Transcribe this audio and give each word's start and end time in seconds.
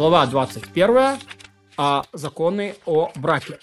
глава 0.00 0.24
21, 0.24 1.18
а, 1.76 2.04
законы 2.14 2.74
о 2.86 3.12
браке. 3.16 3.58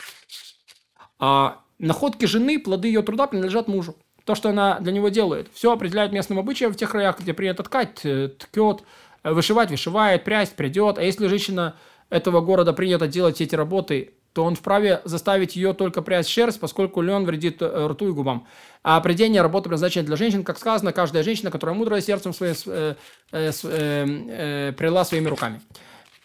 А, 1.17 1.61
находки 1.79 2.25
жены, 2.25 2.59
плоды 2.59 2.89
ее 2.89 3.01
труда 3.01 3.25
принадлежат 3.25 3.67
мужу. 3.67 3.95
То, 4.23 4.35
что 4.35 4.49
она 4.49 4.79
для 4.79 4.91
него 4.91 5.09
делает, 5.09 5.47
все 5.51 5.73
определяет 5.73 6.11
местным 6.11 6.37
обычаям 6.37 6.71
в 6.71 6.75
тех 6.75 6.91
краях, 6.91 7.19
где 7.19 7.33
принято 7.33 7.63
ткать, 7.63 7.95
ткет, 7.95 8.83
вышивать, 9.23 9.71
вышивает, 9.71 10.25
прясть, 10.25 10.55
придет. 10.55 10.99
А 10.99 11.01
если 11.01 11.25
женщина 11.25 11.75
этого 12.11 12.41
города 12.41 12.71
принято 12.71 13.07
делать 13.07 13.41
эти 13.41 13.55
работы, 13.55 14.13
то 14.33 14.43
он 14.43 14.53
вправе 14.53 15.01
заставить 15.05 15.55
ее 15.55 15.73
только 15.73 16.03
прясть 16.03 16.29
шерсть, 16.29 16.59
поскольку 16.59 17.01
лен 17.01 17.25
вредит 17.25 17.63
э, 17.63 17.87
рту 17.87 18.09
и 18.09 18.11
губам. 18.11 18.45
А 18.83 19.01
придение 19.01 19.41
работы 19.41 19.63
предназначено 19.63 20.05
для 20.05 20.15
женщин, 20.15 20.43
как 20.43 20.59
сказано, 20.59 20.93
каждая 20.93 21.23
женщина, 21.23 21.49
которая 21.49 21.75
мудрая 21.75 22.01
сердцем 22.01 22.31
своим, 22.31 22.53
э, 22.67 22.93
э, 23.31 23.51
э, 23.63 24.05
э, 24.29 24.73
прила 24.73 25.03
своими 25.03 25.29
руками. 25.29 25.61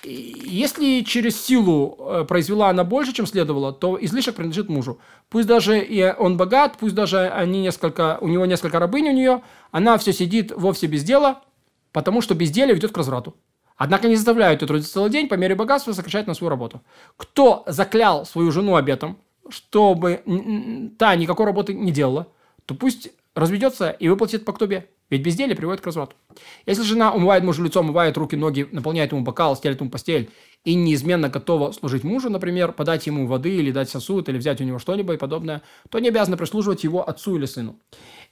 Если 0.04 1.02
через 1.02 1.40
силу 1.40 1.96
э, 1.98 2.24
произвела 2.24 2.70
она 2.70 2.82
больше, 2.82 3.12
чем 3.12 3.26
следовало, 3.26 3.72
то 3.72 3.96
излишек 4.00 4.34
принадлежит 4.34 4.68
мужу. 4.68 4.98
Пусть 5.28 5.46
даже 5.46 5.80
и 5.80 6.12
он 6.18 6.36
богат, 6.36 6.76
пусть 6.78 6.94
даже 6.94 7.28
они 7.28 7.60
несколько, 7.60 8.18
у 8.20 8.26
него 8.26 8.44
несколько 8.46 8.80
рабынь 8.80 9.08
у 9.08 9.12
нее, 9.12 9.42
она 9.70 9.96
все 9.98 10.12
сидит 10.12 10.50
вовсе 10.50 10.88
без 10.88 11.04
дела, 11.04 11.42
потому 11.92 12.20
что 12.20 12.34
безделие 12.34 12.74
ведет 12.74 12.90
к 12.90 12.96
разврату. 12.96 13.36
Однако 13.76 14.08
не 14.08 14.16
заставляют 14.16 14.62
ее 14.62 14.68
трудиться 14.68 14.92
целый 14.92 15.10
день, 15.10 15.28
по 15.28 15.34
мере 15.34 15.54
богатства 15.54 15.92
сокращать 15.92 16.26
на 16.26 16.34
свою 16.34 16.50
работу. 16.50 16.82
Кто 17.16 17.62
заклял 17.66 18.26
свою 18.26 18.50
жену 18.50 18.74
обетом, 18.74 19.18
чтобы 19.48 20.22
та 20.98 21.14
никакой 21.14 21.46
работы 21.46 21.74
не 21.74 21.92
делала, 21.92 22.26
то 22.66 22.74
пусть 22.74 23.10
разведется 23.34 23.90
и 23.90 24.08
выплатит 24.08 24.44
по 24.44 24.52
ктубе. 24.52 24.88
Ведь 25.12 25.20
безделие 25.20 25.54
приводит 25.54 25.82
к 25.82 25.84
разводу. 25.84 26.12
Если 26.64 26.82
жена 26.84 27.12
умывает 27.12 27.44
мужу 27.44 27.62
лицо, 27.62 27.80
умывает 27.80 28.16
руки, 28.16 28.34
ноги, 28.34 28.66
наполняет 28.72 29.12
ему 29.12 29.20
бокал, 29.20 29.54
стелит 29.54 29.78
ему 29.78 29.90
постель 29.90 30.30
и 30.64 30.74
неизменно 30.74 31.28
готова 31.28 31.72
служить 31.72 32.02
мужу, 32.02 32.30
например, 32.30 32.72
подать 32.72 33.06
ему 33.06 33.26
воды 33.26 33.54
или 33.54 33.70
дать 33.70 33.90
сосуд, 33.90 34.30
или 34.30 34.38
взять 34.38 34.62
у 34.62 34.64
него 34.64 34.78
что-либо 34.78 35.12
и 35.12 35.18
подобное, 35.18 35.60
то 35.90 35.98
не 35.98 36.08
обязана 36.08 36.38
прислуживать 36.38 36.82
его 36.82 37.06
отцу 37.06 37.36
или 37.36 37.44
сыну. 37.44 37.78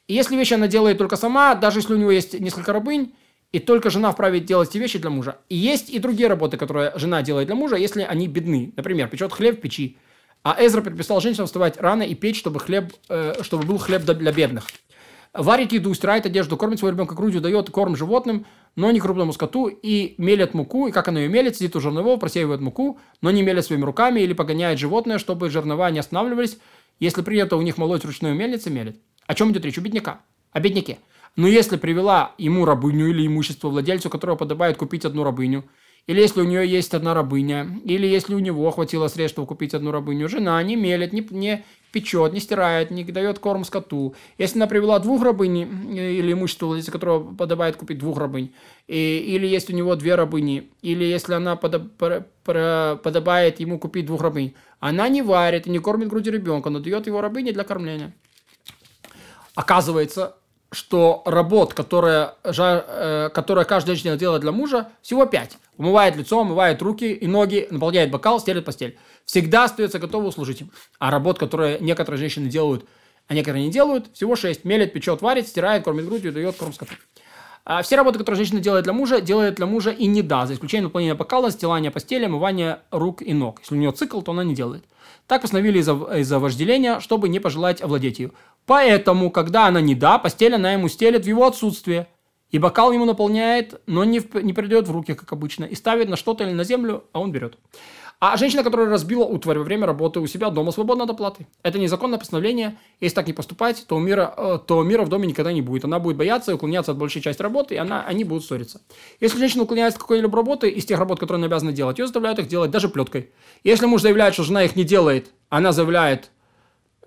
И 0.08 0.14
если 0.14 0.34
вещи 0.36 0.54
она 0.54 0.68
делает 0.68 0.96
только 0.96 1.16
сама, 1.16 1.54
даже 1.54 1.80
если 1.80 1.92
у 1.92 1.98
него 1.98 2.12
есть 2.12 2.40
несколько 2.40 2.72
рабынь, 2.72 3.12
и 3.52 3.58
только 3.58 3.90
жена 3.90 4.10
вправе 4.12 4.40
делать 4.40 4.70
эти 4.70 4.78
вещи 4.78 4.98
для 4.98 5.10
мужа. 5.10 5.36
И 5.50 5.56
есть 5.56 5.90
и 5.90 5.98
другие 5.98 6.30
работы, 6.30 6.56
которые 6.56 6.92
жена 6.96 7.20
делает 7.20 7.48
для 7.48 7.56
мужа, 7.56 7.76
если 7.76 8.00
они 8.04 8.26
бедны. 8.26 8.72
Например, 8.74 9.06
печет 9.06 9.34
хлеб 9.34 9.58
в 9.58 9.60
печи. 9.60 9.98
А 10.44 10.56
Эзра 10.58 10.80
предписал 10.80 11.20
женщинам 11.20 11.44
вставать 11.44 11.76
рано 11.78 12.04
и 12.04 12.14
печь, 12.14 12.38
чтобы, 12.38 12.58
хлеб, 12.58 12.94
э, 13.10 13.34
чтобы 13.42 13.66
был 13.66 13.76
хлеб 13.76 14.04
для 14.04 14.32
бедных. 14.32 14.64
Варит 15.32 15.70
еду, 15.72 15.94
стирает 15.94 16.26
одежду, 16.26 16.56
кормит 16.56 16.80
своего 16.80 16.96
ребенка 16.96 17.14
грудью, 17.14 17.40
дает 17.40 17.70
корм 17.70 17.94
животным, 17.94 18.46
но 18.74 18.90
не 18.90 18.98
крупному 18.98 19.32
скоту, 19.32 19.68
и 19.68 20.14
мелет 20.18 20.54
муку, 20.54 20.88
и 20.88 20.92
как 20.92 21.06
она 21.06 21.20
ее 21.20 21.28
мелет, 21.28 21.56
сидит 21.56 21.76
у 21.76 21.80
жернового, 21.80 22.16
просеивает 22.18 22.60
муку, 22.60 22.98
но 23.22 23.30
не 23.30 23.42
мелет 23.42 23.64
своими 23.64 23.84
руками 23.84 24.20
или 24.20 24.32
погоняет 24.32 24.80
животное, 24.80 25.18
чтобы 25.18 25.48
жернова 25.48 25.88
не 25.90 26.00
останавливались. 26.00 26.58
Если 26.98 27.22
принято 27.22 27.56
у 27.56 27.62
них 27.62 27.78
молоть 27.78 28.04
ручной 28.04 28.34
мельницы, 28.34 28.70
мелет. 28.70 28.96
О 29.26 29.34
чем 29.34 29.52
идет 29.52 29.64
речь? 29.64 29.78
У 29.78 29.82
бедняка. 29.82 30.20
О 30.50 30.58
бедняке. 30.58 30.98
Но 31.36 31.46
если 31.46 31.76
привела 31.76 32.34
ему 32.36 32.64
рабыню 32.64 33.08
или 33.10 33.24
имущество 33.24 33.68
владельцу, 33.68 34.10
которого 34.10 34.36
подобает 34.36 34.76
купить 34.76 35.04
одну 35.04 35.22
рабыню, 35.22 35.64
или 36.10 36.20
если 36.20 36.40
у 36.40 36.44
нее 36.44 36.66
есть 36.68 36.92
одна 36.92 37.14
рабыня, 37.14 37.68
или 37.84 38.04
если 38.04 38.34
у 38.34 38.40
него 38.40 38.68
хватило 38.72 39.06
средств, 39.06 39.36
чтобы 39.36 39.46
купить 39.46 39.74
одну 39.74 39.92
рабыню, 39.92 40.28
жена 40.28 40.60
не 40.64 40.74
мелет, 40.74 41.12
не, 41.12 41.24
не 41.30 41.64
печет, 41.92 42.32
не 42.32 42.40
стирает, 42.40 42.90
не 42.90 43.04
дает 43.04 43.38
корм 43.38 43.62
скоту. 43.62 44.16
Если 44.36 44.58
она 44.58 44.66
привела 44.66 44.98
двух 44.98 45.22
рабынь 45.22 45.62
э, 45.96 46.12
или 46.14 46.32
имущество, 46.32 46.66
владельца 46.66 46.90
которого 46.90 47.32
подобает 47.32 47.76
купить 47.76 48.00
двух 48.00 48.18
рабынь, 48.18 48.52
и, 48.88 49.18
или 49.18 49.46
есть 49.46 49.70
у 49.70 49.72
него 49.72 49.94
две 49.94 50.16
рабыни, 50.16 50.72
или 50.82 51.04
если 51.04 51.34
она 51.34 51.54
подоб, 51.54 51.92
подобает 52.42 53.60
ему 53.60 53.78
купить 53.78 54.06
двух 54.06 54.20
рабынь, 54.20 54.54
она 54.80 55.08
не 55.08 55.22
варит 55.22 55.68
и 55.68 55.70
не 55.70 55.78
кормит 55.78 56.08
груди 56.08 56.32
ребенка, 56.32 56.70
но 56.70 56.80
дает 56.80 57.06
его 57.06 57.20
рабыне 57.20 57.52
для 57.52 57.62
кормления. 57.62 58.12
Оказывается, 59.54 60.39
что 60.72 61.22
работ, 61.24 61.74
которые, 61.74 62.34
э, 62.44 63.30
которые 63.34 63.64
каждая 63.64 63.96
женщина 63.96 64.16
делает 64.16 64.42
для 64.42 64.52
мужа, 64.52 64.88
всего 65.02 65.26
пять. 65.26 65.58
Умывает 65.76 66.16
лицо, 66.16 66.40
умывает 66.40 66.80
руки 66.80 67.12
и 67.12 67.26
ноги, 67.26 67.66
наполняет 67.70 68.10
бокал, 68.10 68.38
стелит 68.38 68.64
постель. 68.64 68.98
Всегда 69.24 69.64
остается 69.64 69.98
готова 69.98 70.26
услужить 70.26 70.60
им. 70.60 70.70
А 70.98 71.10
работ, 71.10 71.38
которые 71.38 71.78
некоторые 71.80 72.18
женщины 72.18 72.48
делают, 72.48 72.84
а 73.26 73.34
некоторые 73.34 73.64
не 73.64 73.72
делают, 73.72 74.10
всего 74.12 74.36
шесть. 74.36 74.64
Мелет, 74.64 74.92
печет, 74.92 75.22
варит, 75.22 75.48
стирает, 75.48 75.84
кормит 75.84 76.06
грудью, 76.06 76.32
дает 76.32 76.56
корм 76.56 76.72
скоту. 76.72 76.92
А 77.64 77.82
все 77.82 77.96
работы, 77.96 78.18
которые 78.18 78.36
женщина 78.36 78.60
делает 78.60 78.84
для 78.84 78.92
мужа, 78.92 79.20
делает 79.20 79.56
для 79.56 79.66
мужа 79.66 79.90
и 79.90 80.06
не 80.06 80.22
да, 80.22 80.46
за 80.46 80.54
исключением 80.54 80.84
наполнения 80.84 81.14
бокала, 81.14 81.50
стилания 81.50 81.90
постели, 81.90 82.24
омывания 82.24 82.80
рук 82.90 83.22
и 83.22 83.34
ног. 83.34 83.60
Если 83.60 83.74
у 83.74 83.78
нее 83.78 83.92
цикл, 83.92 84.22
то 84.22 84.32
она 84.32 84.44
не 84.44 84.54
делает. 84.54 84.84
Так 85.26 85.42
постановили 85.42 85.78
из-за 85.78 85.92
из 85.92 86.30
вожделения, 86.32 87.00
чтобы 87.00 87.28
не 87.28 87.38
пожелать 87.38 87.82
овладеть 87.82 88.18
ее. 88.18 88.32
Поэтому, 88.70 89.32
когда 89.32 89.66
она 89.66 89.80
не 89.80 89.96
да, 89.96 90.16
постель 90.16 90.54
она 90.54 90.74
ему 90.74 90.88
стелит 90.88 91.24
в 91.24 91.26
его 91.26 91.44
отсутствие. 91.44 92.06
И 92.50 92.58
бокал 92.60 92.92
ему 92.92 93.04
наполняет, 93.04 93.80
но 93.86 94.04
не, 94.04 94.20
в, 94.20 94.32
не 94.36 94.52
передает 94.52 94.86
в 94.86 94.92
руки, 94.92 95.14
как 95.14 95.32
обычно, 95.32 95.64
и 95.64 95.74
ставит 95.74 96.08
на 96.08 96.14
что-то 96.14 96.44
или 96.44 96.52
на 96.52 96.62
землю, 96.62 97.02
а 97.12 97.18
он 97.18 97.32
берет. 97.32 97.58
А 98.20 98.36
женщина, 98.36 98.62
которая 98.62 98.88
разбила 98.88 99.24
утварь 99.24 99.58
во 99.58 99.64
время 99.64 99.86
работы 99.86 100.20
у 100.20 100.26
себя 100.28 100.50
дома, 100.50 100.70
свободна 100.70 101.02
от 101.02 101.10
оплаты. 101.10 101.48
Это 101.64 101.80
незаконное 101.80 102.20
постановление. 102.20 102.78
Если 103.00 103.16
так 103.16 103.26
не 103.26 103.32
поступать, 103.32 103.84
то 103.88 103.98
мира, 103.98 104.32
э, 104.36 104.58
то 104.64 104.84
мира 104.84 105.02
в 105.02 105.08
доме 105.08 105.26
никогда 105.26 105.52
не 105.52 105.62
будет. 105.62 105.84
Она 105.84 105.98
будет 105.98 106.16
бояться 106.16 106.52
и 106.52 106.54
уклоняться 106.54 106.92
от 106.92 106.98
большей 106.98 107.22
части 107.22 107.42
работы, 107.42 107.74
и 107.74 107.78
она, 107.78 108.04
они 108.06 108.22
будут 108.22 108.44
ссориться. 108.44 108.82
Если 109.18 109.36
женщина 109.36 109.64
уклоняется 109.64 109.96
от 109.96 110.02
какой-либо 110.02 110.36
работы 110.36 110.70
из 110.70 110.84
тех 110.84 110.96
работ, 111.00 111.18
которые 111.18 111.40
она 111.40 111.46
обязана 111.46 111.72
делать, 111.72 111.98
ее 111.98 112.06
заставляют 112.06 112.38
их 112.38 112.46
делать 112.46 112.70
даже 112.70 112.88
плеткой. 112.88 113.32
Если 113.64 113.86
муж 113.86 114.02
заявляет, 114.02 114.34
что 114.34 114.44
жена 114.44 114.62
их 114.62 114.76
не 114.76 114.84
делает, 114.84 115.32
она 115.48 115.72
заявляет, 115.72 116.30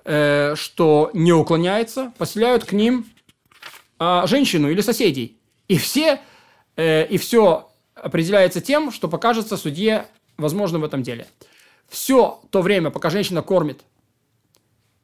э, 0.05 0.55
что 0.55 1.11
не 1.13 1.33
уклоняется, 1.33 2.13
поселяют 2.17 2.65
к 2.65 2.73
ним 2.73 3.05
э, 3.99 4.23
женщину 4.25 4.69
или 4.69 4.81
соседей. 4.81 5.37
И 5.67 5.77
все, 5.77 6.19
э, 6.75 7.05
и 7.07 7.17
все 7.17 7.69
определяется 7.95 8.61
тем, 8.61 8.91
что 8.91 9.07
покажется 9.07 9.57
судье 9.57 10.05
возможным 10.37 10.81
в 10.81 10.85
этом 10.85 11.03
деле. 11.03 11.27
Все 11.87 12.41
то 12.49 12.61
время, 12.61 12.89
пока 12.89 13.09
женщина 13.09 13.41
кормит 13.41 13.81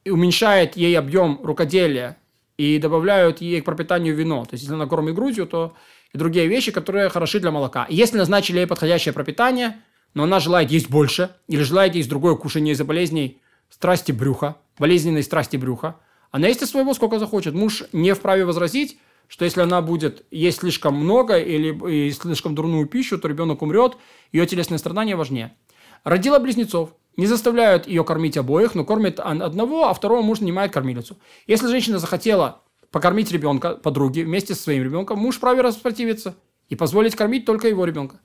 и 0.04 0.10
уменьшает 0.10 0.76
ей 0.76 0.98
объем 0.98 1.40
рукоделия 1.42 2.16
и 2.56 2.78
добавляют 2.78 3.40
ей 3.40 3.60
к 3.60 3.64
пропитанию 3.64 4.14
вино, 4.14 4.44
то 4.44 4.54
есть 4.54 4.64
если 4.64 4.74
она 4.74 4.86
кормит 4.86 5.14
грудью, 5.14 5.46
то 5.46 5.74
и 6.12 6.18
другие 6.18 6.46
вещи, 6.48 6.72
которые 6.72 7.08
хороши 7.08 7.38
для 7.38 7.50
молока. 7.50 7.86
Если 7.88 8.18
назначили 8.18 8.58
ей 8.58 8.66
подходящее 8.66 9.12
пропитание, 9.12 9.80
но 10.14 10.24
она 10.24 10.40
желает 10.40 10.70
есть 10.70 10.90
больше, 10.90 11.30
или 11.46 11.62
желает 11.62 11.94
есть 11.94 12.08
другое 12.08 12.34
кушание 12.34 12.72
из-за 12.72 12.84
болезней 12.84 13.40
страсти 13.68 14.10
брюха, 14.10 14.56
болезненной 14.80 15.22
страсти 15.22 15.56
брюха, 15.56 16.00
она 16.32 16.48
есть 16.48 16.62
из 16.62 16.70
своего 16.70 16.94
сколько 16.94 17.18
захочет. 17.18 17.54
Муж 17.54 17.84
не 17.92 18.14
вправе 18.14 18.44
возразить, 18.44 18.98
что 19.28 19.44
если 19.44 19.60
она 19.60 19.80
будет 19.82 20.24
есть 20.30 20.60
слишком 20.60 20.94
много 20.94 21.38
или 21.38 22.10
слишком 22.10 22.54
дурную 22.54 22.86
пищу, 22.86 23.18
то 23.18 23.28
ребенок 23.28 23.62
умрет, 23.62 23.96
ее 24.32 24.46
телесное 24.46 24.78
страдание 24.78 25.14
важнее. 25.14 25.54
Родила 26.02 26.40
близнецов. 26.40 26.94
Не 27.16 27.26
заставляют 27.26 27.86
ее 27.86 28.04
кормить 28.04 28.36
обоих, 28.36 28.74
но 28.74 28.84
кормит 28.84 29.20
одного, 29.20 29.88
а 29.88 29.94
второго 29.94 30.22
муж 30.22 30.40
нанимает 30.40 30.72
кормилицу. 30.72 31.18
Если 31.46 31.66
женщина 31.66 31.98
захотела 31.98 32.62
покормить 32.90 33.30
ребенка 33.32 33.74
подруги 33.74 34.22
вместе 34.22 34.54
со 34.54 34.62
своим 34.62 34.84
ребенком, 34.84 35.18
муж 35.18 35.36
вправе 35.36 35.60
распротивиться 35.60 36.36
и 36.68 36.76
позволить 36.76 37.16
кормить 37.16 37.44
только 37.44 37.68
его 37.68 37.84
ребенка. 37.84 38.20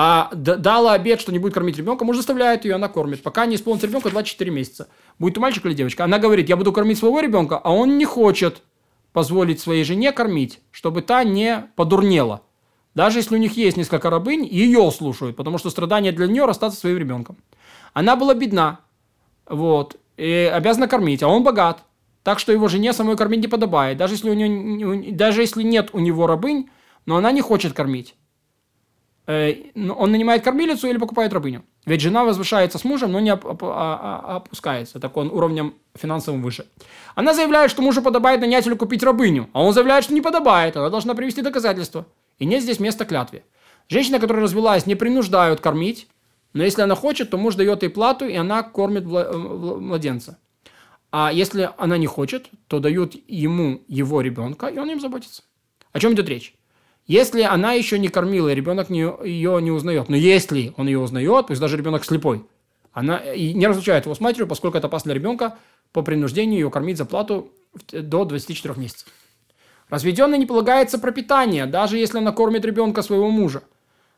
А 0.00 0.30
дала 0.32 0.92
обед, 0.92 1.20
что 1.20 1.32
не 1.32 1.40
будет 1.40 1.54
кормить 1.54 1.76
ребенка, 1.76 2.04
муж 2.04 2.16
заставляет 2.16 2.64
ее, 2.64 2.76
она 2.76 2.88
кормит, 2.88 3.20
пока 3.20 3.46
не 3.46 3.56
исполнится 3.56 3.88
ребенка 3.88 4.10
24 4.10 4.48
месяца. 4.48 4.88
Будет 5.18 5.34
то 5.34 5.40
мальчик 5.40 5.66
или 5.66 5.74
девочка. 5.74 6.04
Она 6.04 6.20
говорит, 6.20 6.48
я 6.48 6.56
буду 6.56 6.72
кормить 6.72 6.98
своего 6.98 7.18
ребенка, 7.18 7.58
а 7.58 7.72
он 7.72 7.98
не 7.98 8.04
хочет 8.04 8.62
позволить 9.12 9.60
своей 9.60 9.82
жене 9.82 10.12
кормить, 10.12 10.60
чтобы 10.70 11.02
та 11.02 11.24
не 11.24 11.68
подурнела. 11.74 12.42
Даже 12.94 13.18
если 13.18 13.34
у 13.34 13.38
них 13.38 13.56
есть 13.56 13.76
несколько 13.76 14.08
рабынь, 14.08 14.46
ее 14.46 14.88
слушают, 14.92 15.34
потому 15.34 15.58
что 15.58 15.68
страдание 15.68 16.12
для 16.12 16.28
нее 16.28 16.44
расстаться 16.44 16.78
своим 16.78 16.98
ребенком. 16.98 17.36
Она 17.92 18.14
была 18.14 18.34
бедна, 18.34 18.78
вот, 19.48 19.96
и 20.16 20.48
обязана 20.54 20.86
кормить, 20.86 21.24
а 21.24 21.28
он 21.28 21.42
богат. 21.42 21.82
Так 22.22 22.38
что 22.38 22.52
его 22.52 22.68
жене 22.68 22.92
самой 22.92 23.16
кормить 23.16 23.40
не 23.40 23.48
подобает. 23.48 23.98
Даже 23.98 24.14
если, 24.14 24.30
у 24.30 24.34
нее, 24.34 25.10
даже 25.10 25.40
если 25.40 25.64
нет 25.64 25.90
у 25.92 25.98
него 25.98 26.28
рабынь, 26.28 26.70
но 27.04 27.16
она 27.16 27.32
не 27.32 27.40
хочет 27.40 27.72
кормить. 27.72 28.14
Э, 29.28 29.54
он 29.76 30.10
нанимает 30.10 30.42
кормилицу 30.42 30.88
или 30.88 30.96
покупает 30.96 31.34
рабыню. 31.34 31.62
Ведь 31.84 32.00
жена 32.00 32.24
возвышается 32.24 32.78
с 32.78 32.84
мужем, 32.84 33.12
но 33.12 33.20
не 33.20 33.30
а, 33.30 33.38
а, 33.42 34.36
опускается, 34.36 35.00
так 35.00 35.16
он 35.18 35.30
уровнем 35.30 35.74
финансовым 35.94 36.42
выше. 36.42 36.66
Она 37.14 37.34
заявляет, 37.34 37.70
что 37.70 37.82
мужу 37.82 38.00
подобает 38.00 38.40
нанять 38.40 38.66
или 38.66 38.74
купить 38.74 39.02
рабыню, 39.02 39.50
а 39.52 39.62
он 39.62 39.74
заявляет, 39.74 40.04
что 40.04 40.14
не 40.14 40.22
подобает, 40.22 40.78
она 40.78 40.88
должна 40.88 41.14
привести 41.14 41.42
доказательства. 41.42 42.06
И 42.38 42.46
нет 42.46 42.62
здесь 42.62 42.80
места 42.80 43.04
клятве. 43.04 43.44
Женщина, 43.88 44.18
которая 44.18 44.44
развелась, 44.44 44.86
не 44.86 44.94
принуждают 44.94 45.60
кормить, 45.60 46.08
но 46.54 46.64
если 46.64 46.80
она 46.80 46.94
хочет, 46.94 47.28
то 47.28 47.36
муж 47.36 47.54
дает 47.54 47.82
ей 47.82 47.90
плату, 47.90 48.24
и 48.24 48.34
она 48.34 48.62
кормит 48.62 49.04
э, 49.04 49.36
младенца. 49.36 50.38
А 51.10 51.30
если 51.32 51.70
она 51.76 51.98
не 51.98 52.06
хочет, 52.06 52.48
то 52.66 52.80
дают 52.80 53.14
ему 53.28 53.82
его 53.88 54.22
ребенка, 54.22 54.68
и 54.68 54.78
он 54.78 54.90
им 54.90 55.00
заботится. 55.00 55.42
О 55.92 56.00
чем 56.00 56.14
идет 56.14 56.28
речь? 56.30 56.54
Если 57.08 57.40
она 57.40 57.72
еще 57.72 57.98
не 57.98 58.08
кормила, 58.08 58.50
и 58.50 58.54
ребенок 58.54 58.90
не, 58.90 59.00
ее 59.26 59.60
не 59.62 59.70
узнает, 59.70 60.10
но 60.10 60.16
если 60.16 60.74
он 60.76 60.86
ее 60.86 60.98
узнает, 60.98 61.46
пусть 61.46 61.60
даже 61.60 61.76
ребенок 61.76 62.04
слепой, 62.04 62.44
она 62.92 63.16
и 63.16 63.54
не 63.54 63.66
разлучает 63.66 64.04
его 64.04 64.14
с 64.14 64.20
матерью, 64.20 64.46
поскольку 64.46 64.76
это 64.76 64.88
опасно 64.88 65.12
для 65.12 65.14
ребенка, 65.14 65.56
по 65.92 66.02
принуждению 66.02 66.60
ее 66.60 66.70
кормить 66.70 66.98
за 66.98 67.06
плату 67.06 67.50
до 67.90 68.26
24 68.26 68.74
месяцев. 68.76 69.08
Разведенной 69.88 70.36
не 70.36 70.44
полагается 70.44 70.98
пропитание, 70.98 71.64
даже 71.64 71.96
если 71.96 72.18
она 72.18 72.32
кормит 72.32 72.66
ребенка 72.66 73.00
своего 73.00 73.30
мужа. 73.30 73.62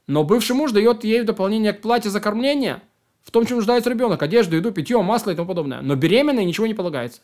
Но 0.09 0.25
бывший 0.25 0.57
муж 0.57 0.73
дает 0.73 1.05
ей 1.05 1.23
в 1.23 1.27
дополнение 1.27 1.73
к 1.73 1.83
плате 1.83 2.11
за 2.11 2.19
кормление, 2.21 2.83
в 3.23 3.31
том, 3.31 3.47
чем 3.47 3.59
нуждается 3.59 3.89
ребенок, 3.89 4.21
одежду, 4.21 4.57
еду, 4.57 4.73
питье, 4.73 5.01
масло 5.01 5.31
и 5.31 5.37
тому 5.37 5.47
подобное. 5.47 5.81
Но 5.81 5.95
беременной 5.95 6.45
ничего 6.45 6.67
не 6.67 6.75
полагается. 6.75 7.21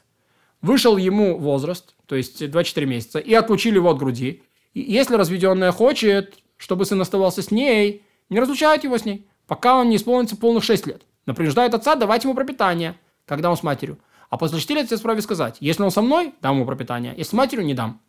Вышел 0.62 0.96
ему 0.96 1.36
возраст, 1.38 1.96
то 2.06 2.14
есть 2.14 2.48
24 2.48 2.86
месяца, 2.86 3.18
и 3.18 3.34
отлучили 3.34 3.74
его 3.74 3.90
от 3.90 3.98
груди. 3.98 4.44
Если 4.82 5.14
разведенная 5.14 5.72
хочет, 5.72 6.34
чтобы 6.58 6.84
сын 6.84 7.00
оставался 7.00 7.40
с 7.40 7.50
ней, 7.50 8.04
не 8.28 8.38
разлучают 8.38 8.84
его 8.84 8.98
с 8.98 9.06
ней, 9.06 9.26
пока 9.46 9.78
он 9.78 9.88
не 9.88 9.96
исполнится 9.96 10.36
полных 10.36 10.64
6 10.64 10.86
лет. 10.86 11.02
Но 11.24 11.32
принуждает 11.32 11.72
отца 11.72 11.94
давать 11.94 12.24
ему 12.24 12.34
пропитание, 12.34 12.94
когда 13.24 13.48
он 13.48 13.56
с 13.56 13.62
матерью. 13.62 13.98
А 14.28 14.36
после 14.36 14.58
6 14.58 14.70
лет 14.70 14.84
отец 14.84 15.00
вправе 15.00 15.22
сказать, 15.22 15.56
если 15.60 15.82
он 15.82 15.90
со 15.90 16.02
мной, 16.02 16.34
дам 16.42 16.56
ему 16.56 16.66
пропитание, 16.66 17.14
если 17.16 17.30
с 17.30 17.32
матерью, 17.32 17.64
не 17.64 17.72
дам. 17.72 18.02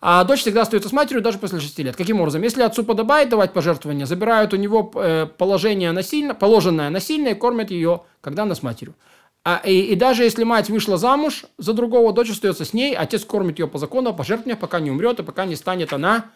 А 0.00 0.22
дочь 0.22 0.42
всегда 0.42 0.62
остается 0.62 0.88
с 0.88 0.92
матерью 0.92 1.22
даже 1.22 1.38
после 1.38 1.58
6 1.58 1.76
лет. 1.80 1.96
Каким 1.96 2.20
образом? 2.20 2.42
Если 2.42 2.62
отцу 2.62 2.84
подобает 2.84 3.28
давать 3.28 3.52
пожертвования, 3.52 4.06
забирают 4.06 4.54
у 4.54 4.56
него 4.56 4.92
э, 4.94 5.26
положение 5.26 5.90
насильно, 5.90 6.36
положенное 6.36 6.88
насильно 6.88 7.28
и 7.28 7.34
кормят 7.34 7.72
ее, 7.72 8.02
когда 8.20 8.44
она 8.44 8.54
с 8.54 8.62
матерью. 8.62 8.94
А, 9.46 9.60
и, 9.62 9.92
и 9.92 9.94
даже 9.94 10.24
если 10.24 10.42
мать 10.42 10.70
вышла 10.70 10.96
замуж 10.96 11.44
за 11.58 11.74
другого, 11.74 12.14
дочь 12.14 12.30
остается 12.30 12.64
с 12.64 12.72
ней, 12.72 12.96
отец 12.96 13.24
кормит 13.24 13.58
ее 13.58 13.68
по 13.68 13.78
закону, 13.78 14.14
по 14.14 14.24
жертве, 14.24 14.56
пока 14.56 14.80
не 14.80 14.90
умрет, 14.90 15.20
и 15.20 15.22
пока 15.22 15.44
не 15.44 15.54
станет 15.54 15.92
она 15.92 16.30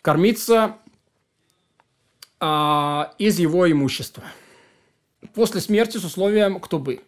кормиться 0.00 0.78
а, 2.40 3.12
из 3.18 3.38
его 3.38 3.70
имущества. 3.70 4.24
После 5.34 5.60
смерти 5.60 5.98
с 5.98 6.04
условием 6.04 6.58
кто 6.60 6.78
бы 6.78 7.02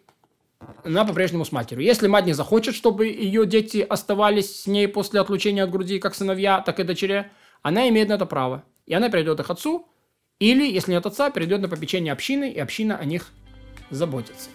она 0.83 1.05
по-прежнему 1.05 1.45
с 1.45 1.51
матерью. 1.51 1.83
Если 1.83 2.07
мать 2.07 2.25
не 2.25 2.33
захочет, 2.33 2.75
чтобы 2.75 3.07
ее 3.07 3.45
дети 3.45 3.77
оставались 3.77 4.63
с 4.63 4.67
ней 4.67 4.87
после 4.87 5.21
отлучения 5.21 5.63
от 5.63 5.71
груди, 5.71 5.99
как 5.99 6.15
сыновья, 6.15 6.61
так 6.61 6.79
и 6.79 6.83
дочери, 6.83 7.31
она 7.61 7.87
имеет 7.89 8.09
на 8.09 8.13
это 8.13 8.25
право. 8.25 8.63
И 8.85 8.93
она 8.93 9.09
перейдет 9.09 9.39
их 9.39 9.49
отцу, 9.49 9.87
или, 10.39 10.69
если 10.69 10.91
нет 10.91 11.05
отца, 11.05 11.31
перейдет 11.31 11.61
на 11.61 11.69
попечение 11.69 12.13
общины, 12.13 12.51
и 12.51 12.59
община 12.59 12.97
о 12.97 13.05
них 13.05 13.27
заботится. 13.89 14.49